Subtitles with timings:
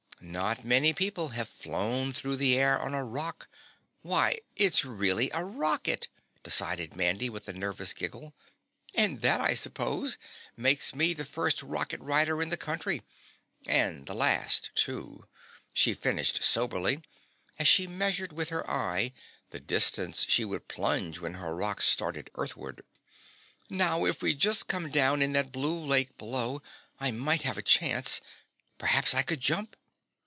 [0.23, 3.49] Not many people have flown through the air on a rock
[4.03, 6.09] why it's really a rocket!"
[6.43, 8.35] decided Mandy, with a nervous giggle.
[8.93, 10.19] "And that, I suppose,
[10.55, 13.01] makes me the first rocket rider in the country,
[13.65, 15.25] and the LAST, too,"
[15.73, 17.01] she finished soberly
[17.57, 19.13] as she measured with her eye
[19.49, 22.83] the distance she would plunge when her rock started earthward.
[23.71, 26.61] "Now if we'd just come down in that blue lake, below,
[26.99, 28.21] I might have a chance.
[28.77, 29.75] Perhaps I should jump?"